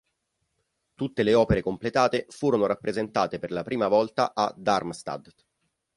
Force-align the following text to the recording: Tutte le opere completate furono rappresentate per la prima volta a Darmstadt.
Tutte 0.95 1.21
le 1.21 1.35
opere 1.35 1.61
completate 1.61 2.25
furono 2.29 2.65
rappresentate 2.65 3.37
per 3.37 3.51
la 3.51 3.61
prima 3.61 3.87
volta 3.87 4.33
a 4.33 4.51
Darmstadt. 4.57 5.31